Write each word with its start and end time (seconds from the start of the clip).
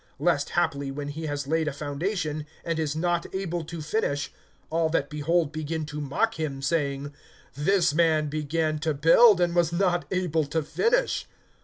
(29)Lest 0.19 0.49
haply, 0.49 0.89
when 0.89 1.09
he 1.09 1.27
has 1.27 1.45
laid 1.45 1.67
a 1.67 1.71
foundation, 1.71 2.47
and 2.65 2.79
is 2.79 2.95
not 2.95 3.27
able 3.35 3.63
to 3.63 3.83
finish, 3.83 4.33
all 4.71 4.89
that 4.89 5.11
behold 5.11 5.51
begin 5.51 5.85
to 5.85 6.01
mock 6.01 6.39
him, 6.39 6.59
(30)saying: 6.59 7.11
This 7.53 7.93
man 7.93 8.27
began 8.27 8.79
to 8.79 8.95
build, 8.95 9.39
and 9.39 9.55
was 9.55 9.71
not 9.71 10.05
able 10.09 10.45
to 10.45 10.63
finish. 10.63 11.27